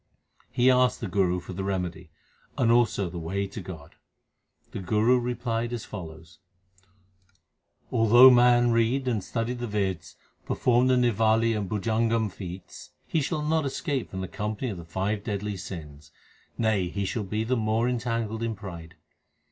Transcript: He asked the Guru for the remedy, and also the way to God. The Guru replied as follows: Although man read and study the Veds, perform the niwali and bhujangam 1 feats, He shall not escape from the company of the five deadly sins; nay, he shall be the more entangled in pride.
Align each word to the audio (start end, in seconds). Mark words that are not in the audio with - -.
He 0.49 0.71
asked 0.71 0.99
the 0.99 1.07
Guru 1.07 1.39
for 1.39 1.53
the 1.53 1.63
remedy, 1.63 2.09
and 2.57 2.71
also 2.71 3.07
the 3.07 3.19
way 3.19 3.45
to 3.45 3.61
God. 3.61 3.93
The 4.71 4.79
Guru 4.79 5.19
replied 5.19 5.71
as 5.73 5.85
follows: 5.85 6.39
Although 7.91 8.31
man 8.31 8.71
read 8.71 9.07
and 9.07 9.23
study 9.23 9.53
the 9.53 9.67
Veds, 9.67 10.15
perform 10.43 10.87
the 10.87 10.95
niwali 10.95 11.55
and 11.55 11.69
bhujangam 11.69 12.09
1 12.29 12.29
feats, 12.31 12.89
He 13.05 13.21
shall 13.21 13.43
not 13.43 13.63
escape 13.63 14.09
from 14.09 14.21
the 14.21 14.27
company 14.27 14.71
of 14.71 14.79
the 14.79 14.85
five 14.85 15.23
deadly 15.23 15.55
sins; 15.55 16.09
nay, 16.57 16.87
he 16.89 17.05
shall 17.05 17.23
be 17.23 17.43
the 17.43 17.55
more 17.55 17.87
entangled 17.87 18.41
in 18.41 18.55
pride. 18.55 18.95